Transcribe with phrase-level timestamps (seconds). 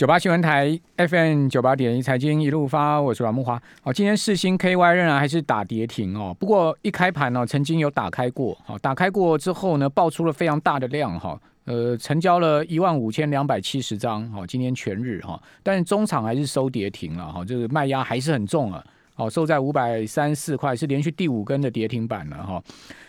[0.00, 3.60] 九八新闻台 FM 九八点一财经一路发，我是阮木华。
[3.82, 6.34] 好，今天四星 KY 仍然还是打跌停哦。
[6.40, 18.82] 不过一开盘呢，曾经有打开过，好，打开过之后呢，爆出了非常大的量哈，呃，成交了一万五千两百七十张，好，今天全日哈，但是中场还是收跌停了哈，就是卖压还是很重啊，
[19.12, 22.62] 好，收在五百三四块，是连续第五根的跌停板了哈。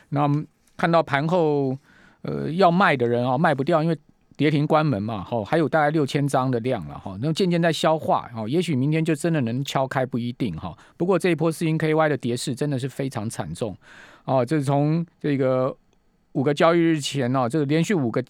[0.10, 0.30] 那
[0.76, 1.74] 看到盘后
[2.24, 3.98] 呃要卖的人啊，卖不掉，因为。
[4.42, 10.76] 跌停关门嘛，哈，还有大概六千张的量了，哈，那渐渐在消化，哈，也许明天就真的能敲开，不一定，哈。
[10.98, 13.78] 不过这一波四星 KY 的跌势真的是非常惨重，
[14.26, 15.78] 哦，这是从这个
[16.32, 18.24] 五个交易日前呢，这个连续五个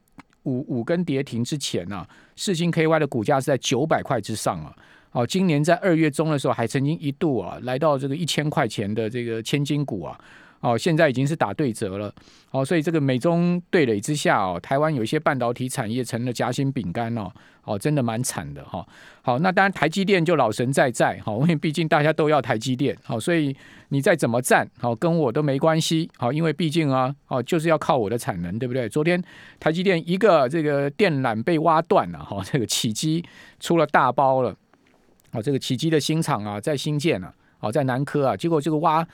[0.44, 2.06] 五五根跌停之前呢，
[2.36, 4.76] 四星 KY 的股价是在九百块之上啊，
[5.14, 10.20] 哦，今年在二月中的时候还曾经一度啊来到这个一千块钱的这个千金股啊。
[10.62, 12.14] 哦，现在已经是打对折了，
[12.52, 17.32] 哦，所以这个美中对垒之下哦，台湾有一些半导体产业成了夹心饼干哦，
[17.64, 18.88] 哦，真的蛮惨的哈。
[19.24, 23.56] 好，那当然台积电就老神在在，哈，因为毕竟大家都要台积电，好，所以
[23.90, 28.88] 你再怎么站，好，跟我都没关系，好，因为毕竟啊，哦，就是要靠我的产能，对不对？
[28.88, 29.20] 昨天
[29.60, 33.26] 台积电一个这个电缆被挖断了，哈， 这个起基
[33.60, 34.56] 出了大包了，
[35.32, 39.08] 哦，这个起基的新厂啊，在新建了，哦，在南科啊，结果这个挖。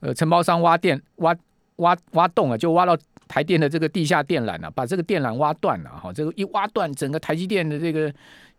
[0.00, 1.36] 呃，承包商挖电挖
[1.76, 2.96] 挖挖洞啊，就挖到
[3.28, 6.12] 台电的这个地下电缆了，把这个电缆挖断了哈。
[6.12, 8.12] 这个一挖断，整个台积电的这个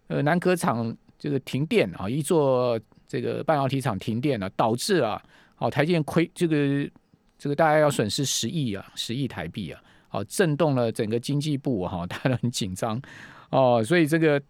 [0.08, 5.22] 呃南科厂这个停电啊，一座这个半导体厂停电了，导致啊，
[5.56, 6.90] 好台电亏这个
[7.38, 13.02] 这个大概要损失十亿啊，十亿台币啊，好震动了整个经济部哈， 大家都很紧张
[13.50, 13.84] 哦。
[13.84, 14.42] 所以这个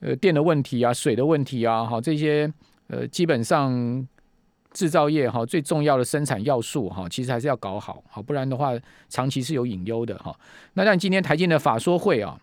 [0.00, 2.52] 呃电的问题啊，水的问题啊，好这些
[2.86, 4.06] 呃基本上。
[4.76, 8.72] 制造业哈最重要的生产要素哈，其实还是要搞好，好不然的话
[9.08, 10.38] 长期是有隐忧的哈。
[10.74, 12.38] 那但今天台积的法说会啊，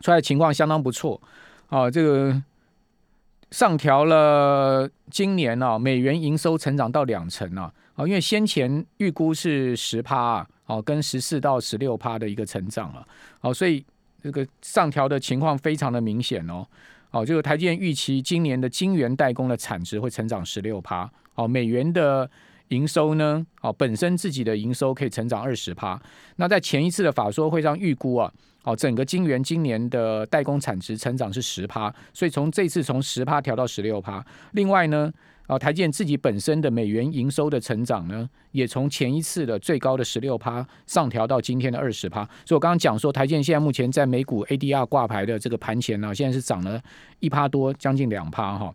[0.00, 1.18] 出来情况相当不错
[1.70, 2.42] 啊，这个
[3.52, 13.00] 上调了今年啊美元营收成长到两成啊，啊因为先前预估是十趴啊，哦跟十四到十六趴的一个成长啊，
[13.40, 13.82] 好所以
[14.22, 16.66] 这个上调的情况非常的明显哦。
[17.16, 21.10] 哦，就是台积电预期今年的晶圆代工的产值会成长十六趴。
[21.34, 22.28] 哦，美元的
[22.68, 23.46] 营收呢？
[23.62, 25.98] 哦，本身自己的营收可以成长二十趴。
[26.36, 28.30] 那在前一次的法说会上预估啊，
[28.64, 34.22] 哦，整个晶圆今年的代工产值成长是十趴，所以从这次从十趴调到十六趴。
[34.52, 35.10] 另外呢？
[35.46, 42.24] 啊，台积电自己本身的美元营收的成长呢，也从前一次的最高的十六趴上调到今天的二十趴。
[42.44, 46.80] 所以我刚刚讲说，台积电现在目前在美股 ADR 挂牌的这个盘前呢，现在是涨了
[47.20, 48.74] 一趴多，将近两趴哈。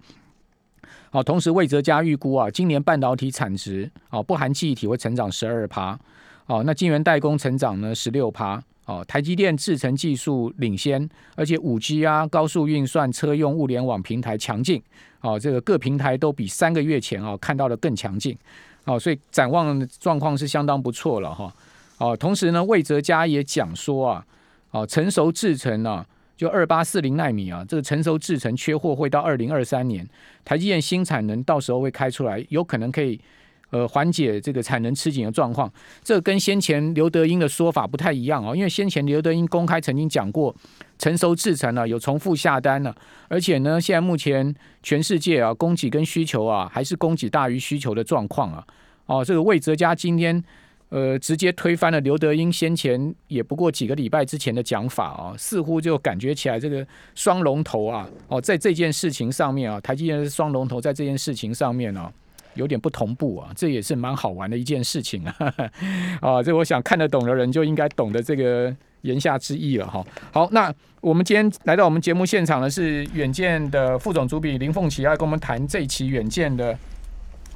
[1.10, 6.00] 好，同时魏哲家预估啊，今年半导体产值啊，不含记忆体会成长十二趴。
[6.46, 8.64] 哦，那晶圆代工成长呢十六趴。
[8.92, 14.82] 哦，台积电制程技术领先，而且五 G 啊、高速运算、车用物联网平台强劲。
[15.22, 18.38] 哦，这个各平台都比三个月前啊看到的更强劲。
[18.84, 21.54] 哦，所以展望状况是相当不错了哈。
[22.00, 24.26] 哦，同时呢，魏哲家也讲说啊，
[24.72, 30.06] 哦，成熟制程呢，就二八四零纳米啊，这个成熟制程缺货会到二零二三年，
[30.44, 33.18] 台积电新产能到时候会开出来，有可能可以。
[33.72, 35.72] 呃，缓解这个产能吃紧的状况，
[36.04, 38.56] 这跟先前刘德英的说法不太一样哦。
[38.56, 40.54] 因为先前刘德英公开曾经讲过，
[41.00, 42.94] 成熟制成呢有重复下单了，
[43.30, 48.68] 而且呢，现在目前全世界啊，供给跟需求啊，还是供给大于需求的状况啊。
[49.06, 50.44] 哦，这个魏哲家今天
[50.90, 62.12] 呃，直接推翻了刘德英先前也不过几个礼拜之前的讲法啊，似乎就感觉起来这个双龙头啊，哦，在这件事情上面啊，台积电是双龙头，在这件事情上面呢。
[62.56, 65.36] 有点不同步啊，这也是蛮好玩的一件事情啊！
[66.20, 70.06] 啊，这我想看得懂的人就应该懂得这个言下之意了哈。
[70.34, 76.78] 好，那我们今天来到我们节目现场的是远见的副总主笔林凤琪，要跟我们谈这一期远见的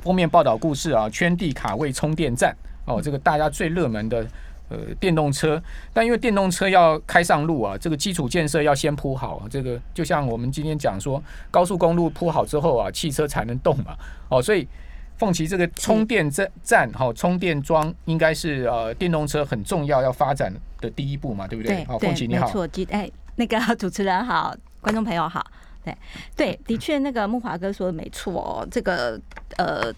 [0.02, 4.26] 封面报道故事啊，圈地卡位充电站哦，这个大家最热门的
[4.70, 5.62] 呃电动车，
[5.94, 13.96] 但因为电动车要开上路啊，这个基础建设要先铺好，这个就像我们今天讲说，高速公路铺好之后啊，汽车才能动嘛，
[14.30, 14.66] 哦，所以。
[15.18, 21.84] 凤岐这个充电站站哈，充电桩应该是呃电动车很重要要发展的第一步嘛，对不对？
[21.86, 25.46] 好，凤岐你好，没错，哎，那个 主持人好，观众朋友好，
[25.84, 25.96] 对
[26.36, 29.20] 对，的确那个木华哥说的没错哦，这个
[29.58, 29.94] 呃。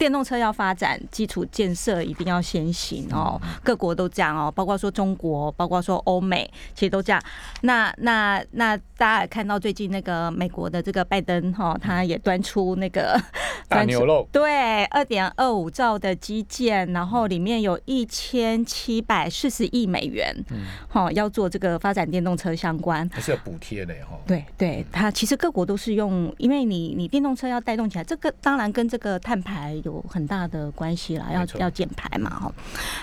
[0.00, 3.38] 电动车要发展，基础建设一定要先行哦。
[3.62, 7.22] 各国都这样哦，包括说中国，包括说欧美，其实都这样。
[7.60, 13.20] 那那那大家也看到最近那个美国的这个拜登哈，他也端出那个
[13.68, 24.18] 大牛肉，对，二点二五兆的基建，然后里面有一千七百四十亿美元，嗯，哈，要做这个发展电动车相关，还是要补贴的哈。
[24.26, 32.52] 对对，它其实各国都是用，因为你你电动车要带动起来，这个当然跟这个碳排有很大的关系啦，要要减排嘛哈。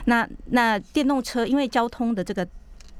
[0.06, 2.48] 那那电动车因为交通的这个。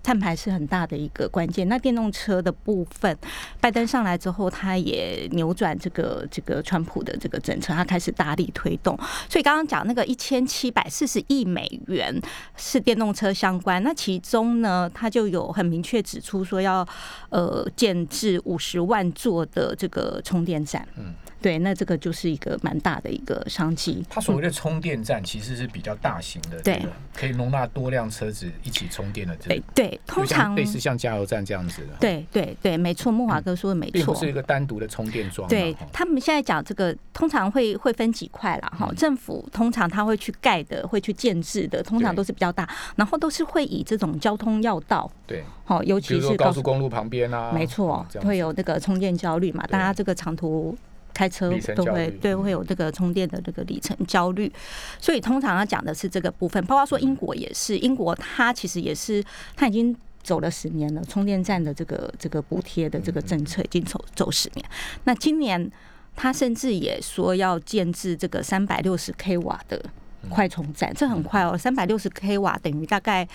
[0.08, 1.68] 碳排是很大的一个关键。
[1.68, 3.18] 那电动车的部分，
[3.60, 8.98] 拜登上来之后，他也扭转这个这个川普的这个政策，他开始大力推动。
[9.30, 12.18] 所以刚刚讲那个一千七百四十亿美元
[12.56, 16.88] 是电动车相关，那其中呢，他就有很明确指出说要
[17.28, 20.88] 呃建制五十万座的这个充电站。
[20.96, 21.14] 嗯。
[21.40, 24.04] 对，那这个就是一个蛮大的一个商机。
[24.10, 26.84] 它所谓的充电站其实是比较大型的，对，
[27.14, 29.36] 可以容纳多辆车子一起充电的。
[29.36, 31.88] 对对，通常类似像加油站这样子的。
[32.00, 35.48] 对对对，没错，木华哥说的没错，是一个单独的充电桩。
[35.48, 38.72] 对他们现在讲这个，通常会会分几块啦。
[38.78, 38.92] 哈。
[38.96, 45.10] 政府通常他会去盖的，会去建制的，通常都是比较大，然后都是会以这种交通要道。
[45.26, 50.78] 对，好，尤其是高速公路旁边啊，没错，会有那个充电焦虑嘛，大家这个长途。
[51.18, 54.52] 开车都会对会有这个充电的这个里程焦虑，
[55.00, 56.64] 所以通常要讲的是这个部分。
[56.68, 59.24] 包括说英国也是，英国它其实也是，
[59.56, 64.64] 它已经走了十年了，充电站的这个这个补贴的这个政策已经走走十年。
[65.06, 65.72] 那今年
[66.16, 69.84] 它甚至也说要建制这个三百六十 k 瓦的。
[70.30, 73.28] 快充站，这很快哦，三百六十 k 瓦等于大概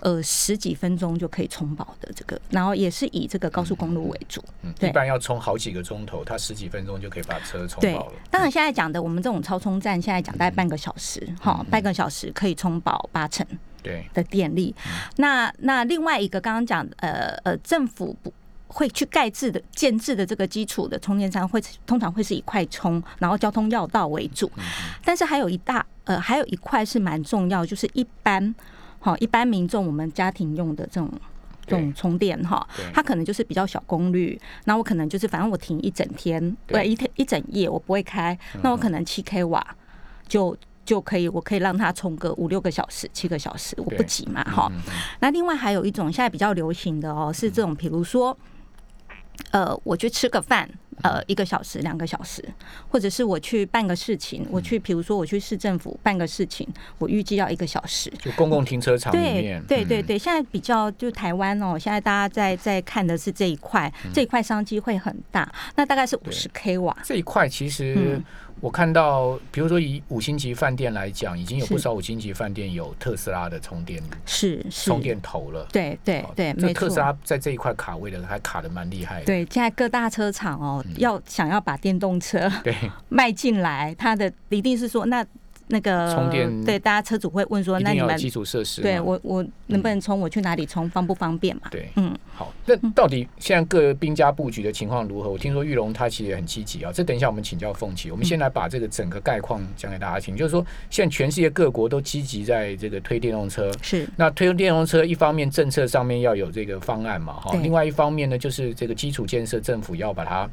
[0.00, 8.12] 呃十几分钟就可以充饱的这个，然后也是以这个高速公路为主，嗯，一般要充好几个钟头，它十几分钟就可以把车充饱了。
[8.30, 13.46] 当然现在讲的我们这种超充站，现在讲大概半个小时，哈，半个小时可以充饱八成
[13.82, 14.74] 对的电力。
[15.16, 18.32] 那那另外一个刚刚讲呃呃政府不。
[18.72, 24.48] 会去盖制的建制的这个基础的充电站，会通常会是以快充，然后交通要道为主。
[25.04, 28.54] 但是还有一大呃，还有一块是蛮重要，就是一般
[29.00, 31.10] 好一般民众我们家庭用的这种
[31.66, 32.64] 这种充电哈，
[32.94, 34.40] 它可能就是比较小功率。
[34.66, 39.66] 那我可能就是反正我停一整天，对一天一整夜我不会开，那我可能七 k 瓦
[40.28, 44.70] 就就可以，我可以让它充个五六个小时、七个小时，我不急嘛哈。
[45.18, 48.38] 那另外还有一种现在比较流行的哦，是这种比如说。
[49.50, 50.68] 呃，我去吃个饭，
[51.02, 52.44] 呃，一个小时、两个小时，
[52.88, 56.66] 或者是我去办个事情，我去，比如说我去市政府办个事情，
[56.98, 58.12] 我预计要一个小时。
[58.20, 66.96] 就公共停车场里面，对对对，现在比较就台湾哦，现在大家在在看的是这一块，这一块商机会很大，那大概是五十 k 瓦。
[67.02, 68.20] 这一块其实。
[68.60, 75.66] 我看到，比如说以五星级饭店来讲，已经有不少五星级饭店有特斯拉的充电是充电头了。
[75.72, 76.88] 对对对，没错。
[76.88, 79.26] 特斯拉在这一块卡位的还卡的蛮厉害的。
[79.26, 82.74] 对，现在各大车厂哦，要想要把电动车对
[83.08, 85.24] 卖进来，它的一定是说那。
[85.70, 90.20] 那个充电对，大家车主会问说，那你们基础设施，对我我能不能充？
[90.20, 90.88] 我去哪里充？
[90.90, 91.62] 方不方便嘛？
[91.70, 95.30] 对，嗯，好，那到底现在各兵家布局的情况如何？
[95.30, 96.90] 我听说玉龙他其实也很积极啊。
[96.92, 100.36] 这等一下我们请教凤琪，我们先来把这个整个概况讲给大家听。
[100.36, 110.50] 就是说，现在全世界各国都积极在这个推电动车，是那推电动车，一方面政策上面要有这个方案嘛，哈，另外一方面呢，就是这个基础建设，政府要把它。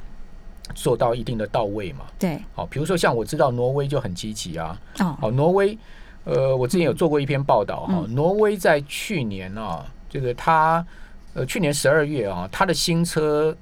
[0.75, 2.05] 做到一定的到位嘛？
[2.17, 4.79] 对，好，比如说像我知道挪威就很积极啊。
[4.99, 5.77] 哦，好，挪威，
[6.23, 8.05] 呃，我之前有做过一篇报道哈。
[8.09, 10.85] 挪威在去年啊，这个它，
[11.33, 13.55] 呃，去年十二月啊，它的新车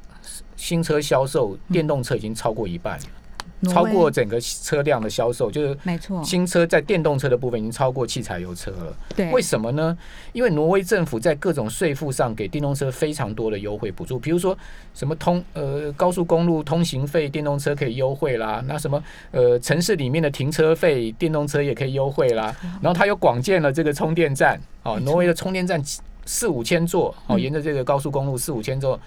[0.56, 3.00] 新车销售电动车已经超过一半。
[3.64, 8.96] 超过整个车辆的销售，就是没错，新车在电动车的部分已经超过汽柴油车了。
[9.16, 9.98] 对，为什么呢？
[10.34, 14.56] 因为挪威政府在各种税负上给电动车非常多的优惠补助，比如说
[14.94, 22.56] 什么通呃高速公路通行费，电动车可以优惠啦；那什么呃城市里面的停车费，电动车也可以优惠啦。
[22.82, 25.82] 然后它又广建了这个充电站，哦，挪威的充电站
[26.26, 29.00] 四五千座，哦，沿着这个高速公路四五千座，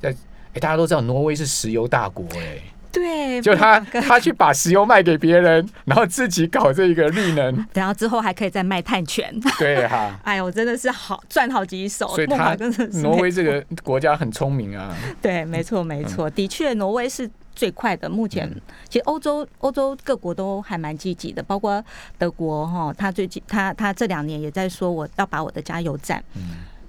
[0.00, 0.14] 在
[0.52, 2.58] 哎大家都知道挪威是石油大国，哎。
[2.94, 9.34] 对，就他他去把石油卖给别人，然后自己搞这个绿能， 然后之后还可以再卖碳权。
[9.58, 12.06] 对哈，哎呦，真的是好赚好几手。
[12.08, 12.56] 所以他
[13.02, 14.96] 挪威这个国家很聪明啊。
[15.20, 18.08] 对，没错没错，的确挪威是最快的。
[18.08, 18.48] 目前
[18.88, 21.84] 其实欧洲欧洲各国都还蛮积极的，包括
[22.16, 26.22] 德国哈，他最近他他这两年也在说我要把我的加油站。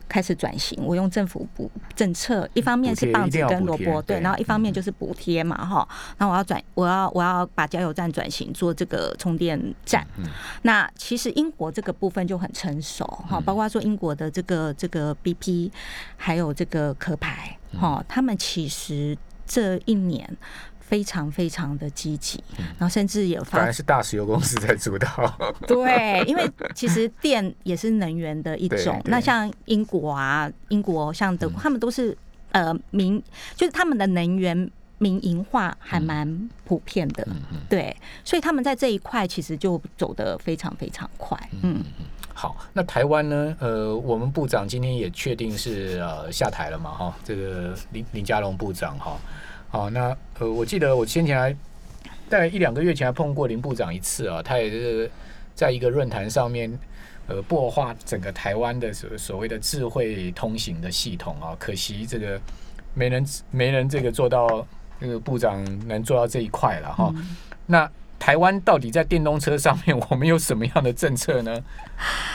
[0.07, 5.87] 开始转型，我用政府补政策，一方面是棒子跟萝卜，对，对然后一方面就是补贴嘛，哈。
[6.17, 10.05] 那我要转，我要我要把加油站转型做这个充电站。
[10.17, 10.25] 嗯
[10.61, 15.71] 那其实英国这个部分就很成熟哈，包括说英国的这个这个 BP，
[16.17, 20.37] 还有这个壳牌哈，他们其实这一年。
[20.87, 22.41] 非常非常的积极，
[22.77, 25.07] 然后甚至有发反而是大石油公司在主导。
[25.67, 29.01] 对，因为其实电也是能源的一对种。
[29.05, 32.15] 那像英国啊，英国像德国，他们都是
[32.51, 33.21] 呃民，
[33.55, 37.27] 就是他们的能源民营化还蛮普遍的。
[37.67, 41.35] 对，所以他们在这一块其实就走得非常非常快。
[41.63, 41.83] 嗯，
[42.31, 43.55] 好，那台湾呢？
[43.59, 49.17] 呃，我们部长今天也确定是呃下台了嘛，哈，这个林林佳龙部长哈。
[49.75, 51.51] 好，那呃，我记得我先前还
[52.29, 55.11] 大概一两个月前还碰过林部长一次啊，他也是
[55.53, 56.71] 在一个论坛上面。
[57.27, 62.39] 呃，擘画整个台湾的所所谓的智慧通行的系统啊，可惜这个
[62.93, 64.65] 没人没人这个做到，
[65.01, 67.11] 这个部长能做到这一块了哈。
[67.65, 67.89] 那
[68.19, 71.59] 台湾到底在电动车上面，我们有什么样的政策呢？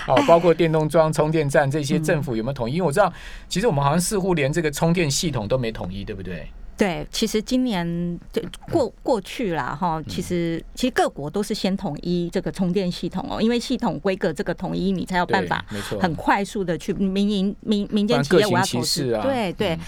[0.06, 2.74] 啊，包括电动桩、充电站这些，政府有没有统一？
[2.74, 3.10] 因为我知道，
[3.48, 6.50] 其实我们好像似乎连这个充电系统都没统一，对不对？
[6.80, 8.40] 对，其实今年就
[8.72, 15.62] 过过去啦，哈，其实其实各国都是先统一这个充电系统哦，因为系统规格这个统一，你才有办法
[16.00, 19.22] 很快速的去民营民民间企业我要投资，啊。
[19.22, 19.74] 对对。
[19.74, 19.80] 嗯。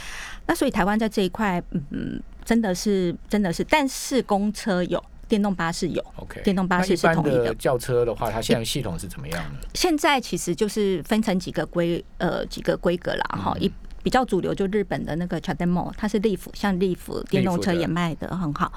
[0.45, 7.45] 那所以台湾在这一块，嗯，真的是真的是，但是公车有，电动巴士有，OK，电动巴士是统一的。
[7.45, 9.69] 的轿车的话，它现在系统是怎么样的？
[9.73, 18.73] 现在其实就是分成几个规呃几个规格啦，哈、一比较主流就日本的那个 CHAdeMO，它是 Leaf，像 Leaf 电动车也卖的很好。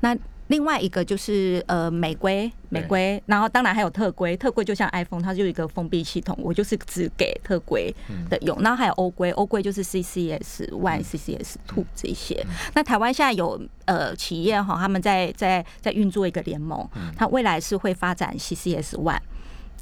[0.00, 0.16] 那
[0.48, 7.90] 另外一个就是呃美规，美规，然后当然还有特规，特规就像 iPhone，它就有一个封闭系统，我就是只给特规
[8.28, 8.60] 的用。
[8.60, 12.44] 然后还有欧规，欧规就是 CCS One、CCS Two 这些。
[12.74, 19.20] 那台湾现在有呃企业哈，他们在在在运作一个联盟，它未来是会发展 CCS One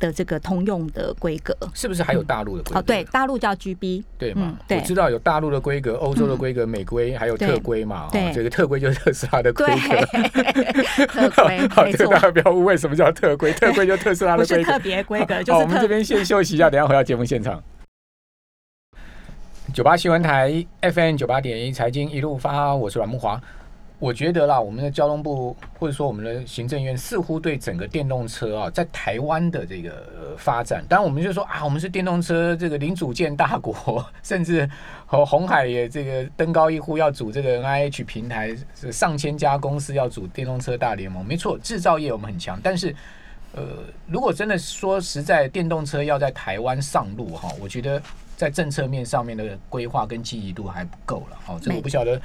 [0.03, 1.57] 的这个通用的规格。
[1.73, 2.79] 是不是还有大陆的规格？
[2.79, 8.09] 哦，对，大陆叫 GB，对嘛我知道有大陆的规格、欧洲的规格、美规，还有特规嘛。
[8.13, 11.07] 对哦这个特规就是特斯拉的规对，格。
[11.07, 13.53] 特规好，这个大，家不要误会，什么叫特规？
[13.57, 14.79] 特规就特斯拉的规格是特。
[14.83, 17.63] 别规格，就好，我们这边先休息一下，等一下回到节目现场。
[19.73, 23.41] 九八新闻台 FM 九八点一财经一路发，我是阮木华。
[24.03, 34.69] 我觉得啦，我们的交通部或者说我们的行政院似乎对整个电动车啊，在台湾的这个、呃发展，当然我们就说啊，我们是电动车这个零组件大国，甚至
[35.07, 41.25] 和红海也这个登高一呼要组这个 NIH 平台，是上千家公司要组电动车大联盟。
[41.25, 42.93] 没错，制造业我们很强，但是
[43.55, 43.63] 呃，
[44.09, 48.03] 如果真的说实在，电动车要在台湾上路哈，我觉得
[48.37, 51.37] 在政策面上面的规划跟积极度还不够了。
[51.45, 52.21] 好，这个我不晓得。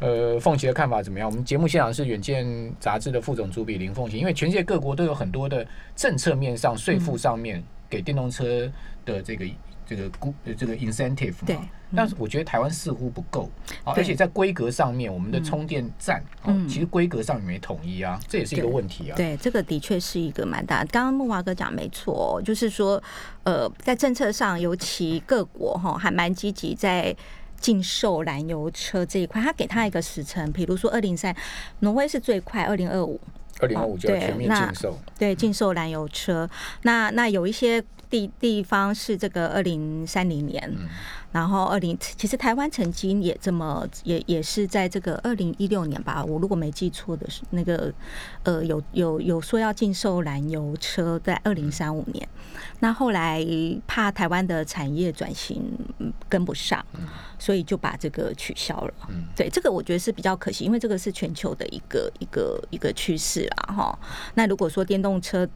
[0.00, 1.30] 呃，凤琪的看法怎么样？
[1.30, 2.44] 我们节目现场是《远见》
[2.80, 5.64] 杂志的副总主笔林凤琪，因为全世界各国都有很多的
[5.94, 8.68] 政策面上、税负上面给电动车
[9.04, 9.46] 的这个
[9.96, 13.50] 这个估呃这个 incentive 对嘛，但是我觉得台湾似乎不够
[13.84, 19.16] 啊，而且在规格上面，我们的充电站哦嗯，其实规格上也没统一啊，这也是一个问题啊。
[19.16, 20.84] 对，这个的确是一个蛮大。
[20.86, 23.02] 刚刚木华哥讲没错、哦，就是说，
[23.44, 27.14] 呃，在政策上，尤其各国哈还蛮积极在。
[27.62, 31.32] 禁售燃油车这一块，他给他一个时程，比如说二零三，
[31.78, 33.20] 挪威是最快，二零二五，
[33.60, 36.50] 二零二五就要全面禁售，对，禁售燃油车。
[36.82, 37.80] 那那有一些
[38.12, 40.86] 地地方是这个二零三零年，嗯
[41.32, 47.90] 然后二零其实台湾曾经也这么也也是在这个二零一六年吧，我如果没记错的是那个
[48.42, 52.28] 呃有有有说要禁售燃油车在二零三五年，
[52.80, 53.42] 那后来
[53.86, 55.62] 怕台湾的产业转型
[56.00, 56.84] 嗯跟不上，
[57.38, 58.92] 所以就把这个取消了。
[59.08, 63.98] 嗯对，这个我觉得是比较可惜，因为这个是全球的一个一个一个趋势啦，哈。
[64.34, 65.48] 那如果说电动车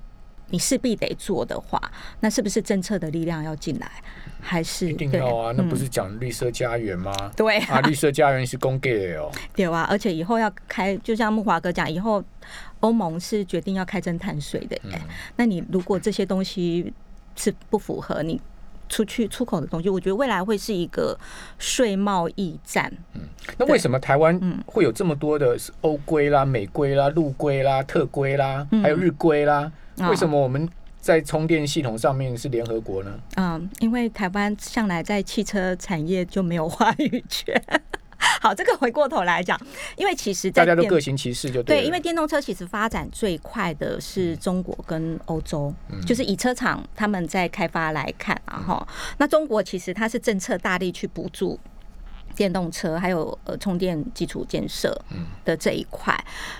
[0.48, 1.80] 你势必得做的话，
[2.20, 3.90] 那是不是政策的力量要进来，
[4.40, 5.78] 还是一定要啊，那不嗯。
[5.78, 7.12] 是讲绿色家园吗？
[7.36, 12.22] 对啊，绿色家园是公给的哦，对啊，而且以后要开，就像木华哥讲，以后
[12.80, 14.92] 欧盟是决定要开征碳税的耶。
[14.94, 15.00] 嗯。
[15.36, 16.92] 那你如果这些东西
[17.34, 18.40] 是不符合你
[18.88, 21.18] 出去出口的东西，我觉得未来会是一个
[21.58, 22.92] 税贸易战。
[23.14, 23.20] 嗯
[23.58, 29.70] 那为什么台湾嗯会有这么多的欧规啦、美规啦、陆规啦、特规啦，还有日规啦？
[29.98, 30.68] 哦为什么我们
[31.00, 33.10] 在充电系统上面是联合国呢？
[33.36, 37.62] 嗯，因为台湾向来在汽车产业就没有话语权。
[38.40, 39.60] 好，这个回过头来讲，
[39.96, 48.88] 因为其实大家都各行其事就对对，因为电动车其实发展最快的是中国跟欧洲，嗯就是以车厂他们在开发来看啊哈。
[49.18, 51.58] 那中国其实它是政策大力去补助。
[52.34, 56.14] 电动车还有呃充电基础建设嗯的这一块，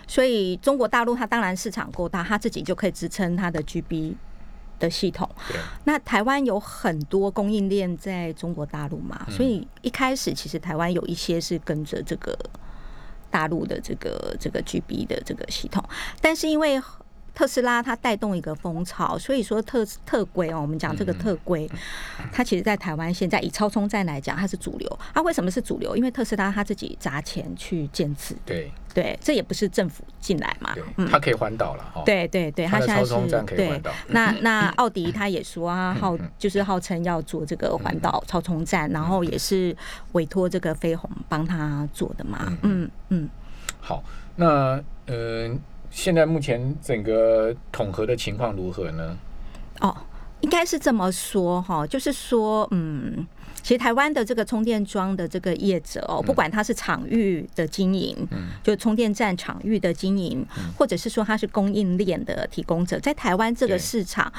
[0.07, 4.15] 所以中国大陆它当然市场够大，它自己就可以支撑它的 GB
[4.79, 5.29] 的系统。
[5.85, 12.39] 那台湾有很多供应链在中国大陆嘛，所以一开始其实台湾有一些是跟着这个
[13.31, 15.83] 大陆的这个这个 GB 的这个系统，
[16.21, 16.81] 但是因为
[17.37, 21.71] 特斯拉它带动一个风潮，所以说特特规哦，我们讲这个特规，
[22.33, 24.99] 它其实在台湾现在以超充站来讲，它是主流。
[25.13, 25.95] 它为什么是主流？
[25.95, 32.03] 因为特斯拉它自己砸钱去建制，对对，这也不是政府进来嘛，，嗯，它可以环岛了哈。
[32.07, 33.15] 对对对，它现在是
[33.55, 33.83] 对。
[34.09, 39.77] 那 那奥迪他也说啊，号嗯就是号称要做这个环岛超充站，然后也是
[40.13, 42.57] 委托这个飞鸿帮他做的嘛。
[42.63, 43.29] 嗯嗯，
[43.79, 44.03] 好，
[44.37, 45.51] 那呃，
[45.91, 49.17] 现在目前整个统合的情况如何呢？
[49.81, 49.97] 哦，
[50.41, 53.27] 应该是这么说哈，就是说，嗯。
[53.63, 60.47] 其实台湾的这个充电桩的这个业者哦，不管它是场域的经营，嗯就充电站场域的经营，
[60.79, 64.33] 或者是说它是供应链的提供者，在台湾这个市场，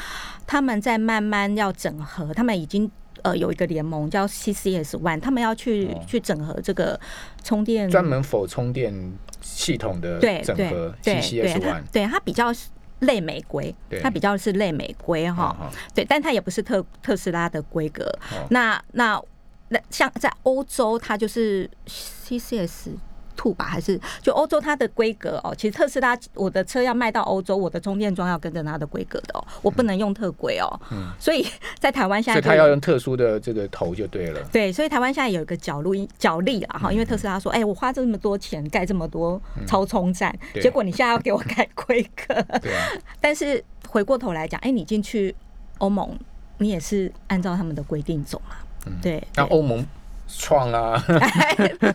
[0.46, 2.90] 他们在慢慢要整合，他们已经。
[3.28, 6.98] 呃，有一个联盟叫 CCS One，他们要去、哦去整合这个
[7.44, 8.94] 充电专门否充电
[9.42, 12.70] 系统的整合 CCS 它 One，对它比较是
[13.00, 15.56] 类美规，它比较是类美规哈。
[15.60, 18.06] 哦对，但它也不是特特斯拉的规格。
[18.32, 19.22] 哦那那
[19.68, 22.92] 那像在欧洲，它就是 CCS。
[23.38, 25.54] Two 吧，还是就欧洲它的规格哦？
[25.56, 30.68] 其实特斯拉我的车要卖到欧洲，我的充电桩要跟着它的规格的哦，我不能用特规哦。
[30.92, 31.46] 嗯所以
[31.80, 34.42] 在台湾现所以在就有它要用特殊的这个头就对了。
[34.52, 42.90] 对，所以台湾现在有一个角路角力啊哈，因为特斯拉说，哎、我花这么多钱盖这么多超充站，嗯结果你现在要给我改规格，对啊，
[43.22, 45.36] 但是回过头来讲，哎、你进去
[45.78, 46.18] 欧盟，
[46.58, 48.56] 你也是按照他们的规定走嘛？
[49.02, 49.86] 对，对那欧盟
[50.28, 51.88] 创啊，对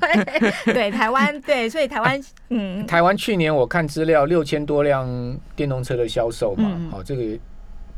[0.73, 5.07] 对，台湾对，所以台湾嗯，台湾去年我看资料，六千多辆
[5.55, 6.91] 电动车的销售嘛，嗯。
[6.91, 7.39] 好、这个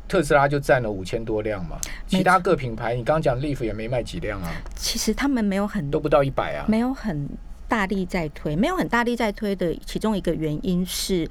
[0.08, 6.64] 特斯拉就占了五千多辆嘛，其他各品牌，你刚刚讲 Leaf 也没卖几辆啊，其实他们没有很都不到一百啊。
[6.68, 7.28] 没有很
[7.68, 11.28] 大力在推，没有很大力在推的其中一个原因是，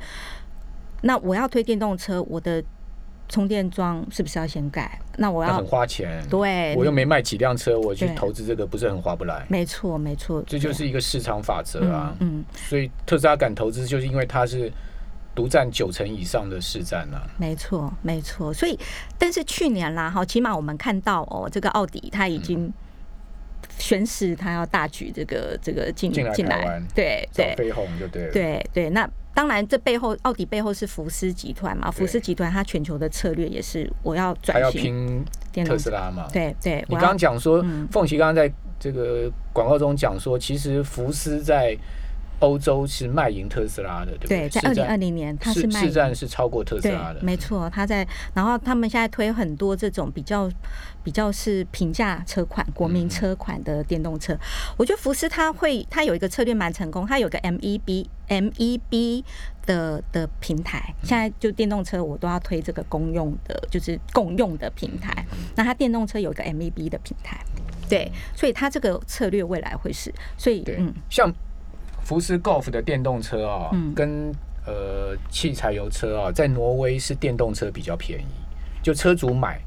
[1.01, 2.63] 那我要推电动车，我的
[3.33, 4.99] 充电桩是不是要先改？
[5.17, 12.15] 那我要那很花钱，对，我又没卖几辆车，我去投资这个不是很划不来，没错没错，这就是一个市场法则啊。
[12.19, 14.71] 嗯嗯，所以特斯拉敢投资，就是因为它是
[15.33, 17.25] 独占九成以上的市占啊。
[17.39, 18.53] 没错没错。
[18.53, 18.77] 所以，
[19.17, 22.71] 但是去年啦哈，起码我们看到哦，这个奥迪它已经
[23.79, 28.31] 宣示它要大举这个这个进进来对对飞鸿就对了。
[28.31, 29.09] 对对，那。
[29.33, 31.89] 当然，这背后奥迪背后是福斯集团嘛？
[31.89, 35.77] 福斯集团它全球的策略也是我要还要转型拼电动车。
[35.77, 36.27] 特斯拉嘛。
[36.31, 41.75] 对对，你刚刚讲说嗯，凤琪刚刚在这个广告中讲说，其实福斯在
[42.43, 50.49] 欧洲是卖赢特斯拉的，对不对，在二零二零年它是卖市占是超过特斯拉的，，没错，它在，然后他们现在推很多这种比较
[51.03, 54.37] 比较是平价车款、国嗯民车款的电动车。
[54.77, 59.23] 我觉得福斯它会，它有一个策略蛮成功，它有个 MEB MEB
[59.65, 65.25] 的的平台，嗯现在就电动车我都要推这个公用的，就是共用的平台。
[65.55, 67.39] 那它电动车有一个 MEB 的平台，
[67.89, 71.31] 对，所以它这个策略未来会是，所以嗯，像
[72.03, 73.93] 福斯 Golf 的电动车啊、嗯。
[73.93, 74.31] 跟
[74.65, 78.25] 呃汽柴油车啊，在挪威是电动车比较便宜，
[78.81, 79.59] 就车主买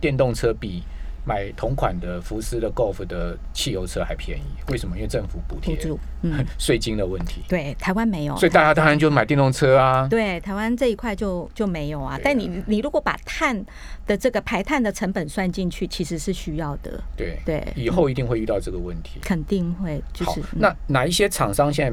[0.00, 0.82] 电动车比
[1.24, 4.42] 买同款的福斯的 Golf 的汽油车还便宜。
[4.70, 4.96] 为什么？
[4.96, 5.76] 因为政府补贴
[6.22, 10.06] 嗯， 税金的问题，对，台湾没有，所以大家当然就买电动车啊。
[10.08, 12.14] 对，台湾这一块就就没有啊。
[12.14, 13.64] 啊但你你如果把碳
[14.06, 19.18] 的这个排碳的成本算进去，其实是需要的，对对以后一定会遇到这个问题。
[19.22, 21.92] 肯定会是，嗯那哪一些厂商现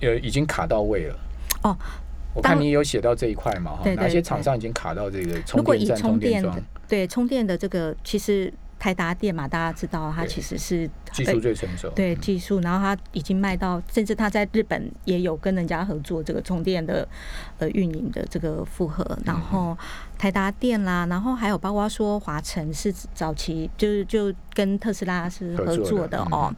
[0.00, 1.18] 在呃已经卡到位了？
[1.62, 1.76] 哦，
[2.34, 8.52] 我看你有写到这一块嘛，哈，哪些厂商已经卡到这个充电站、充电桩对充电的这个，其实
[8.86, 11.90] 台达电嘛，大家知道它其实是技术最成熟？
[11.90, 17.06] 对技术，然后它已经卖到，甚至它在日本也有跟人家合作这个充电的
[17.58, 19.76] 呃运营的这个复合，然后
[20.16, 26.54] 台达电啦，然后还有包括说华晨是早期就是就跟特斯拉是合作的合作的哦。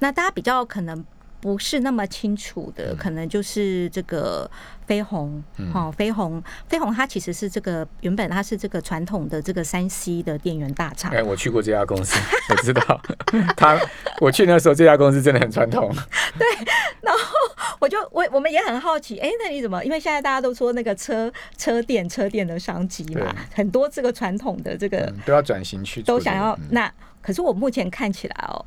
[0.00, 1.02] 那大家比较可能
[1.42, 4.48] 不是那么清楚的，可能就是这个
[4.86, 5.42] 飞鸿，
[5.74, 11.10] 哦，飞鸿，飞鸿它其实是这个原本它是这个传统的这个山西的电源大厂。
[11.10, 12.16] 哎，我去过这家公司，
[12.48, 13.02] 我知道。
[13.58, 13.76] 他
[14.20, 15.92] 我去那时候，这家公司真的很传统。
[16.38, 16.46] 对，
[17.00, 17.20] 然后
[17.80, 19.84] 我就我我们也很好奇，哎，那你怎么？
[19.84, 26.88] 因为现在大家都说那个车车电车电的商机嘛，很多这个传统的这个都要转型去，都想要那。
[27.20, 28.64] 可是我目前看起来哦，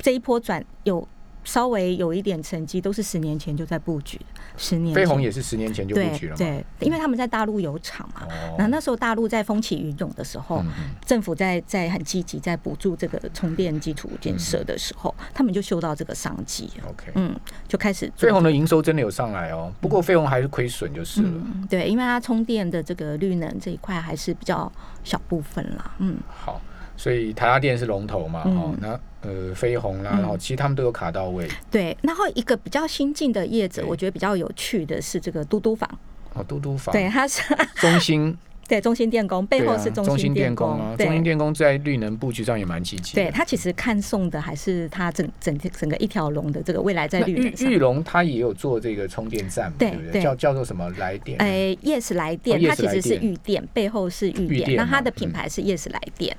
[0.00, 1.06] 这一波转有
[1.44, 4.20] 稍微有一点成绩，都是十年前就在布局
[4.56, 4.94] 十年。
[4.94, 8.26] 飞鸿也是十年前就布局了对，因为他们在大陆有厂嘛。
[8.58, 10.62] 那那时候大陆在风起云涌的时候，
[11.04, 16.70] 政府在在很积极在补助这个充电基础建设的时候，他们就嗅到这个商机。
[16.88, 17.34] OK，嗯，
[17.66, 18.10] 就开始。
[18.16, 21.42] 飞鸿的营收真的有上来哦，不过飞鸿还是亏损就是了。
[21.68, 24.70] 对，因为它充电的这个绿能这一块还是比较
[25.02, 25.94] 小部分啦。
[25.98, 26.60] 嗯，好。
[26.96, 31.48] 所以台达电是龙头嘛，哦，那呃飞鸿啦，然后其实他们都有卡到位。
[31.70, 35.88] 对，然后一个比较新进的业者，我觉得比较有趣的是这个嘟嘟房。
[36.34, 36.92] 哦，嘟嘟房。
[36.92, 37.42] 对，它是
[37.76, 38.36] 中兴。
[38.70, 43.16] 对，中心电工背后是中心电工啊，中心电工在绿能布局上也蛮积极。
[43.16, 50.22] 对，他其实看送的还是他整整整个一条龙的这个未来在绿能玉龙他也有做这个充电站，对不对？
[50.22, 51.36] 叫叫做什么来电？
[51.38, 56.36] 哎，Yes 来电，它其实是玉电，背后是玉电，那它的品牌是 Yes 来电。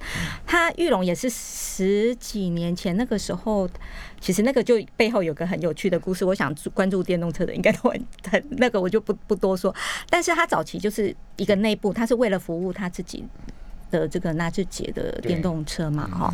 [0.47, 3.69] 它玉龙也是十几年前那个时候。
[4.21, 9.73] 其实那个就背后有个很有趣的故事，我想关注电动车的应该都很很那个，我就不不多说。
[10.11, 13.25] 但是他早期就是一个内部，它是为了服务他自己。
[13.91, 16.33] 的这个纳智捷的电动车嘛，哈，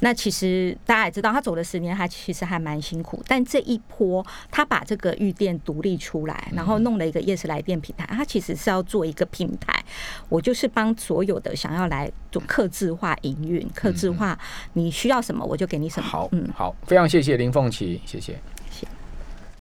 [0.00, 3.22] 那其实大家也知道，他走了十年，他其实还蛮辛苦。
[3.28, 9.84] 但这一波，他把这个预电独立出来，然后弄了一个夜市来电平台，他其实是要做一个平台，
[10.30, 14.38] 我就是帮所有的想要来做客制化营运、客制化，
[14.72, 16.08] 你需要什么我就给你什么。
[16.08, 18.40] 好，嗯，好，非常谢谢林凤琪，谢谢。